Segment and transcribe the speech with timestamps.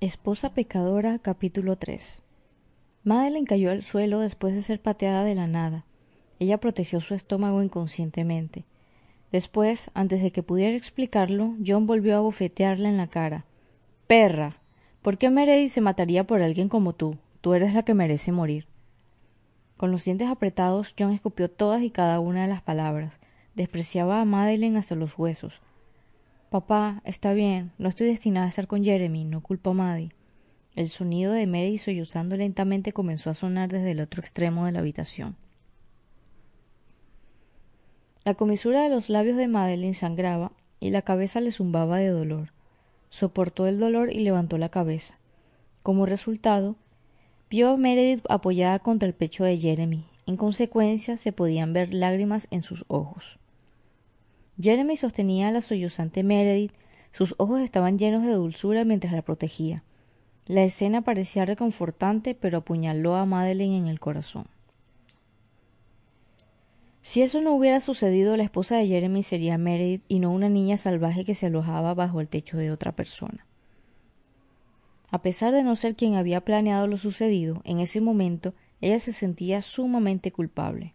[0.00, 2.22] Esposa pecadora capítulo 3
[3.02, 5.86] Madeleine cayó al suelo después de ser pateada de la nada.
[6.38, 8.64] Ella protegió su estómago inconscientemente.
[9.32, 13.44] Después, antes de que pudiera explicarlo, John volvió a bofetearla en la cara.
[14.06, 14.58] Perra.
[15.02, 17.16] ¿Por qué Meredith se mataría por alguien como tú?
[17.40, 18.68] Tú eres la que merece morir.
[19.76, 23.18] Con los dientes apretados, John escupió todas y cada una de las palabras.
[23.56, 25.60] Despreciaba a Madeleine hasta los huesos.
[26.50, 30.14] Papá, está bien, no estoy destinada a estar con Jeremy, no culpo a Maddie.
[30.74, 34.78] El sonido de Mary sollozando lentamente comenzó a sonar desde el otro extremo de la
[34.78, 35.36] habitación.
[38.24, 42.52] La comisura de los labios de Madeline sangraba y la cabeza le zumbaba de dolor.
[43.10, 45.18] Soportó el dolor y levantó la cabeza.
[45.82, 46.76] Como resultado,
[47.50, 50.06] vio a Meredith apoyada contra el pecho de Jeremy.
[50.24, 53.38] En consecuencia, se podían ver lágrimas en sus ojos.
[54.60, 56.72] Jeremy sostenía a la sollozante Meredith,
[57.12, 59.84] sus ojos estaban llenos de dulzura mientras la protegía.
[60.46, 64.46] La escena parecía reconfortante, pero apuñaló a Madeleine en el corazón.
[67.02, 70.76] Si eso no hubiera sucedido, la esposa de Jeremy sería Meredith y no una niña
[70.76, 73.46] salvaje que se alojaba bajo el techo de otra persona.
[75.10, 79.12] A pesar de no ser quien había planeado lo sucedido, en ese momento ella se
[79.12, 80.94] sentía sumamente culpable.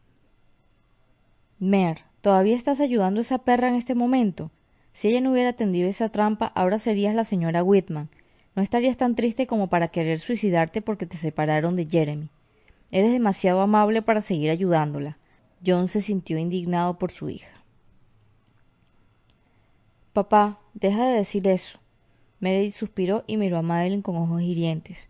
[1.57, 4.49] Mer, ¿Todavía estás ayudando a esa perra en este momento?
[4.93, 8.09] Si ella no hubiera tendido esa trampa, ahora serías la señora Whitman.
[8.55, 12.29] No estarías tan triste como para querer suicidarte porque te separaron de Jeremy.
[12.91, 15.17] Eres demasiado amable para seguir ayudándola.
[15.67, 17.61] John se sintió indignado por su hija.
[20.13, 21.77] Papá, deja de decir eso.
[22.39, 25.09] Meredith suspiró y miró a Madeline con ojos hirientes.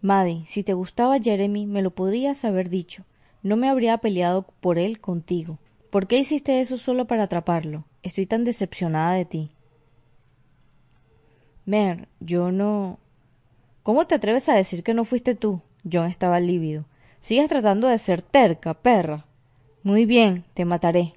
[0.00, 3.02] Maddie, si te gustaba Jeremy, me lo podrías haber dicho.
[3.42, 5.58] No me habría peleado por él contigo.
[5.92, 7.84] ¿Por qué hiciste eso solo para atraparlo?
[8.02, 9.50] Estoy tan decepcionada de ti.
[11.66, 12.98] Mer, yo no.
[13.82, 15.60] ¿Cómo te atreves a decir que no fuiste tú?
[15.84, 16.86] John estaba lívido.
[17.20, 19.26] Sigues tratando de ser terca, perra.
[19.82, 21.12] Muy bien, te mataré.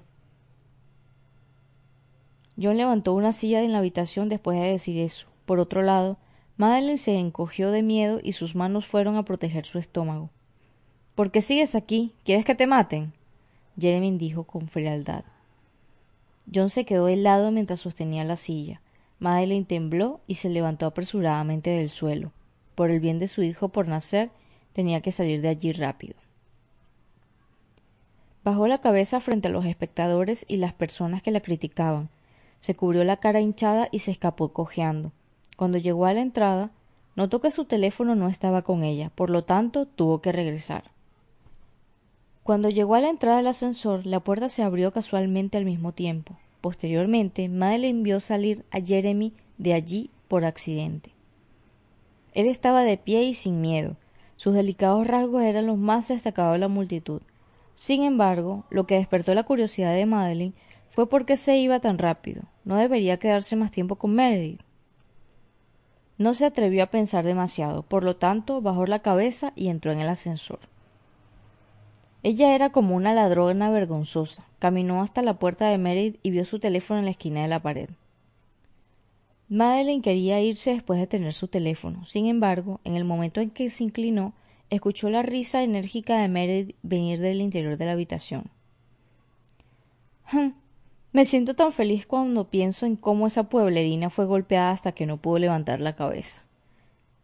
[2.60, 5.26] John levantó una silla en la habitación después de decir eso.
[5.46, 6.18] Por otro lado,
[6.58, 10.28] Madeline se encogió de miedo y sus manos fueron a proteger su estómago.
[11.14, 12.12] ¿Por qué sigues aquí?
[12.24, 13.15] ¿Quieres que te maten?
[13.78, 15.24] Jeremy dijo con frialdad.
[16.52, 18.80] John se quedó helado mientras sostenía la silla.
[19.18, 22.32] Madeleine tembló y se levantó apresuradamente del suelo.
[22.74, 24.30] Por el bien de su hijo por nacer,
[24.72, 26.14] tenía que salir de allí rápido.
[28.44, 32.10] Bajó la cabeza frente a los espectadores y las personas que la criticaban.
[32.60, 35.12] Se cubrió la cara hinchada y se escapó cojeando.
[35.56, 36.70] Cuando llegó a la entrada,
[37.16, 40.84] notó que su teléfono no estaba con ella, por lo tanto tuvo que regresar.
[42.46, 46.36] Cuando llegó a la entrada del ascensor, la puerta se abrió casualmente al mismo tiempo.
[46.60, 51.10] Posteriormente, Madeleine vio salir a Jeremy de allí por accidente.
[52.34, 53.96] Él estaba de pie y sin miedo.
[54.36, 57.20] Sus delicados rasgos eran los más destacados de la multitud.
[57.74, 60.54] Sin embargo, lo que despertó la curiosidad de Madeleine
[60.88, 62.42] fue por qué se iba tan rápido.
[62.64, 64.60] No debería quedarse más tiempo con Meredith.
[66.16, 69.98] No se atrevió a pensar demasiado, por lo tanto bajó la cabeza y entró en
[69.98, 70.60] el ascensor.
[72.26, 74.48] Ella era como una ladrona vergonzosa.
[74.58, 77.62] Caminó hasta la puerta de Meredith y vio su teléfono en la esquina de la
[77.62, 77.88] pared.
[79.48, 82.04] Madeleine quería irse después de tener su teléfono.
[82.04, 84.32] Sin embargo, en el momento en que se inclinó,
[84.70, 88.50] escuchó la risa enérgica de Meredith venir del interior de la habitación.
[91.12, 95.18] Me siento tan feliz cuando pienso en cómo esa pueblerina fue golpeada hasta que no
[95.18, 96.42] pudo levantar la cabeza.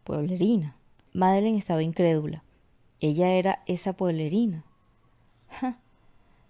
[0.05, 0.77] Pueblerina.
[1.11, 2.45] Madeleine estaba incrédula.
[3.01, 4.63] Ella era esa pueblerina.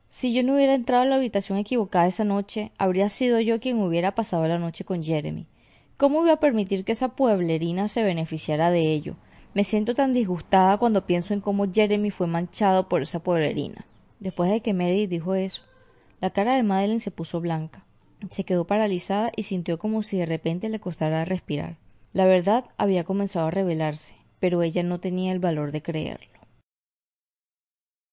[0.09, 3.79] Si yo no hubiera entrado en la habitación equivocada esa noche, habría sido yo quien
[3.81, 5.47] hubiera pasado la noche con Jeremy.
[5.97, 9.15] ¿Cómo voy a permitir que esa pueblerina se beneficiara de ello?
[9.55, 13.85] Me siento tan disgustada cuando pienso en cómo Jeremy fue manchado por esa pueblerina.
[14.19, 15.63] Después de que Mary dijo eso,
[16.21, 17.83] la cara de Madeline se puso blanca.
[18.29, 21.77] Se quedó paralizada y sintió como si de repente le costara respirar.
[22.13, 26.32] La verdad había comenzado a revelarse, pero ella no tenía el valor de creerlo.